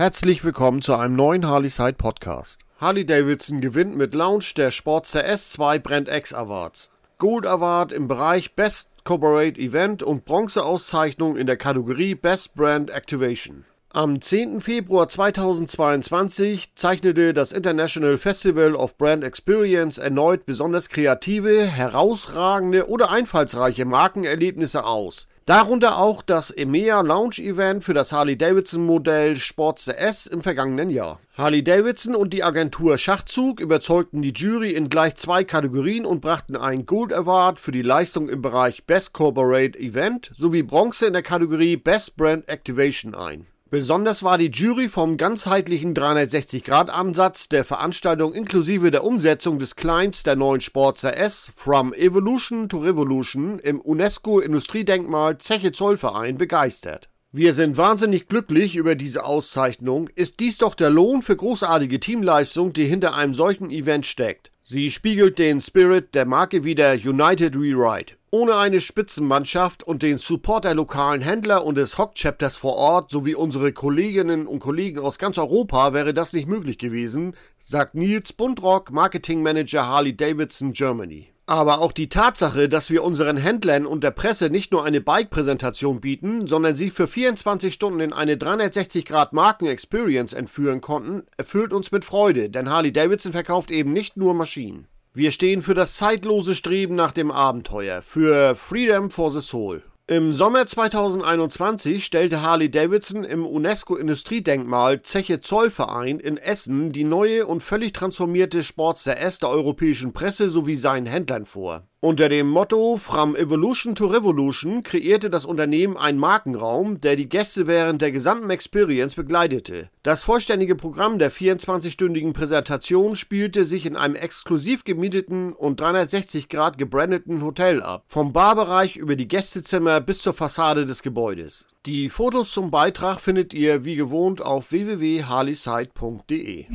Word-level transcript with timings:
Herzlich 0.00 0.44
willkommen 0.44 0.80
zu 0.80 0.94
einem 0.94 1.16
neuen 1.16 1.48
Harley 1.48 1.70
Side 1.70 1.94
Podcast. 1.94 2.60
Harley 2.76 3.04
Davidson 3.04 3.60
gewinnt 3.60 3.96
mit 3.96 4.14
Launch 4.14 4.54
der 4.54 4.70
Sportster 4.70 5.26
S2 5.26 5.80
Brand 5.80 6.08
X 6.08 6.32
Awards. 6.32 6.90
Gold 7.18 7.44
Award 7.44 7.90
im 7.90 8.06
Bereich 8.06 8.54
Best 8.54 8.90
Corporate 9.02 9.60
Event 9.60 10.04
und 10.04 10.24
Bronzeauszeichnung 10.24 11.36
in 11.36 11.48
der 11.48 11.56
Kategorie 11.56 12.14
Best 12.14 12.54
Brand 12.54 12.94
Activation. 12.94 13.64
Am 13.94 14.20
10. 14.20 14.60
Februar 14.60 15.08
2022 15.08 16.74
zeichnete 16.74 17.32
das 17.32 17.52
International 17.52 18.18
Festival 18.18 18.74
of 18.74 18.98
Brand 18.98 19.24
Experience 19.24 19.96
erneut 19.96 20.44
besonders 20.44 20.90
kreative, 20.90 21.62
herausragende 21.62 22.90
oder 22.90 23.10
einfallsreiche 23.10 23.86
Markenerlebnisse 23.86 24.84
aus. 24.84 25.26
Darunter 25.46 25.96
auch 25.96 26.20
das 26.20 26.50
EMEA 26.50 27.00
Launch 27.00 27.38
Event 27.38 27.82
für 27.82 27.94
das 27.94 28.12
Harley-Davidson 28.12 28.84
Modell 28.84 29.36
Sportster 29.36 29.96
S 29.96 30.26
im 30.26 30.42
vergangenen 30.42 30.90
Jahr. 30.90 31.18
Harley-Davidson 31.38 32.14
und 32.14 32.34
die 32.34 32.44
Agentur 32.44 32.98
Schachzug 32.98 33.58
überzeugten 33.58 34.20
die 34.20 34.34
Jury 34.34 34.72
in 34.72 34.90
gleich 34.90 35.16
zwei 35.16 35.44
Kategorien 35.44 36.04
und 36.04 36.20
brachten 36.20 36.56
einen 36.56 36.84
Gold 36.84 37.14
Award 37.14 37.58
für 37.58 37.72
die 37.72 37.80
Leistung 37.80 38.28
im 38.28 38.42
Bereich 38.42 38.84
Best 38.84 39.14
Corporate 39.14 39.78
Event 39.78 40.30
sowie 40.36 40.62
Bronze 40.62 41.06
in 41.06 41.14
der 41.14 41.22
Kategorie 41.22 41.78
Best 41.78 42.18
Brand 42.18 42.46
Activation 42.50 43.14
ein. 43.14 43.46
Besonders 43.70 44.22
war 44.22 44.38
die 44.38 44.50
Jury 44.50 44.88
vom 44.88 45.18
ganzheitlichen 45.18 45.94
360-Grad-Ansatz 45.94 47.50
der 47.50 47.66
Veranstaltung 47.66 48.32
inklusive 48.32 48.90
der 48.90 49.04
Umsetzung 49.04 49.58
des 49.58 49.76
Climbs 49.76 50.22
der 50.22 50.36
neuen 50.36 50.62
Sportster 50.62 51.18
S 51.18 51.52
From 51.54 51.92
Evolution 51.92 52.70
to 52.70 52.78
Revolution 52.78 53.58
im 53.58 53.78
UNESCO-Industriedenkmal 53.78 55.36
Zeche 55.36 55.72
Zollverein 55.72 56.38
begeistert. 56.38 57.10
Wir 57.30 57.52
sind 57.52 57.76
wahnsinnig 57.76 58.26
glücklich 58.26 58.74
über 58.74 58.94
diese 58.94 59.22
Auszeichnung. 59.22 60.08
Ist 60.14 60.40
dies 60.40 60.56
doch 60.56 60.74
der 60.74 60.88
Lohn 60.88 61.20
für 61.20 61.36
großartige 61.36 62.00
Teamleistung, 62.00 62.72
die 62.72 62.86
hinter 62.86 63.14
einem 63.14 63.34
solchen 63.34 63.70
Event 63.70 64.06
steckt? 64.06 64.50
Sie 64.62 64.90
spiegelt 64.90 65.38
den 65.38 65.60
Spirit 65.60 66.14
der 66.14 66.24
Marke 66.24 66.64
wider 66.64 66.94
United 66.94 67.54
We 67.54 67.74
Ride. 67.74 68.14
Ohne 68.30 68.56
eine 68.56 68.80
Spitzenmannschaft 68.80 69.82
und 69.82 70.02
den 70.02 70.16
Support 70.16 70.64
der 70.64 70.74
lokalen 70.74 71.20
Händler 71.20 71.66
und 71.66 71.76
des 71.76 71.98
Hock-Chapters 71.98 72.56
vor 72.56 72.76
Ort 72.76 73.10
sowie 73.10 73.34
unsere 73.34 73.74
Kolleginnen 73.74 74.46
und 74.46 74.60
Kollegen 74.60 75.00
aus 75.00 75.18
ganz 75.18 75.36
Europa 75.36 75.92
wäre 75.92 76.14
das 76.14 76.32
nicht 76.32 76.48
möglich 76.48 76.78
gewesen, 76.78 77.34
sagt 77.60 77.94
Nils 77.94 78.32
Bundrock, 78.32 78.90
Marketingmanager 78.90 79.86
Harley 79.86 80.16
Davidson 80.16 80.72
Germany. 80.72 81.28
Aber 81.48 81.80
auch 81.80 81.92
die 81.92 82.10
Tatsache, 82.10 82.68
dass 82.68 82.90
wir 82.90 83.02
unseren 83.02 83.38
Händlern 83.38 83.86
und 83.86 84.04
der 84.04 84.10
Presse 84.10 84.50
nicht 84.50 84.70
nur 84.70 84.84
eine 84.84 85.00
Bike-Präsentation 85.00 85.98
bieten, 85.98 86.46
sondern 86.46 86.76
sie 86.76 86.90
für 86.90 87.08
24 87.08 87.72
Stunden 87.72 88.00
in 88.00 88.12
eine 88.12 88.34
360-Grad-Marken-Experience 88.34 90.34
entführen 90.34 90.82
konnten, 90.82 91.22
erfüllt 91.38 91.72
uns 91.72 91.90
mit 91.90 92.04
Freude, 92.04 92.50
denn 92.50 92.68
Harley 92.68 92.92
Davidson 92.92 93.32
verkauft 93.32 93.70
eben 93.70 93.94
nicht 93.94 94.18
nur 94.18 94.34
Maschinen. 94.34 94.88
Wir 95.14 95.30
stehen 95.30 95.62
für 95.62 95.72
das 95.72 95.96
zeitlose 95.96 96.54
Streben 96.54 96.96
nach 96.96 97.12
dem 97.12 97.30
Abenteuer, 97.30 98.02
für 98.02 98.54
Freedom 98.54 99.08
for 99.08 99.30
the 99.30 99.40
Soul. 99.40 99.82
Im 100.10 100.32
Sommer 100.32 100.66
2021 100.66 102.02
stellte 102.02 102.40
Harley 102.40 102.70
Davidson 102.70 103.24
im 103.24 103.44
UNESCO-Industriedenkmal 103.44 105.02
Zeche 105.02 105.42
Zollverein 105.42 106.18
in 106.18 106.38
Essen 106.38 106.92
die 106.92 107.04
neue 107.04 107.46
und 107.46 107.62
völlig 107.62 107.92
transformierte 107.92 108.62
Sportster 108.62 109.18
S 109.18 109.38
der 109.38 109.50
europäischen 109.50 110.14
Presse 110.14 110.48
sowie 110.48 110.76
seinen 110.76 111.04
Händlern 111.04 111.44
vor. 111.44 111.86
Unter 112.00 112.28
dem 112.28 112.48
Motto 112.48 112.96
From 112.96 113.34
Evolution 113.34 113.96
to 113.96 114.06
Revolution 114.06 114.84
kreierte 114.84 115.30
das 115.30 115.44
Unternehmen 115.44 115.96
einen 115.96 116.20
Markenraum, 116.20 117.00
der 117.00 117.16
die 117.16 117.28
Gäste 117.28 117.66
während 117.66 118.00
der 118.00 118.12
gesamten 118.12 118.50
Experience 118.50 119.16
begleitete. 119.16 119.90
Das 120.04 120.22
vollständige 120.22 120.76
Programm 120.76 121.18
der 121.18 121.32
24-stündigen 121.32 122.34
Präsentation 122.34 123.16
spielte 123.16 123.64
sich 123.64 123.84
in 123.84 123.96
einem 123.96 124.14
exklusiv 124.14 124.84
gemieteten 124.84 125.52
und 125.52 125.80
360 125.80 126.48
Grad 126.48 126.78
gebrandeten 126.78 127.42
Hotel 127.42 127.82
ab, 127.82 128.04
vom 128.06 128.32
Barbereich 128.32 128.96
über 128.96 129.16
die 129.16 129.26
Gästezimmer 129.26 130.00
bis 130.00 130.22
zur 130.22 130.34
Fassade 130.34 130.86
des 130.86 131.02
Gebäudes. 131.02 131.66
Die 131.84 132.10
Fotos 132.10 132.52
zum 132.52 132.70
Beitrag 132.70 133.18
findet 133.20 133.52
ihr 133.52 133.84
wie 133.84 133.96
gewohnt 133.96 134.40
auf 134.40 134.70
www.harleyside.de. 134.70 136.66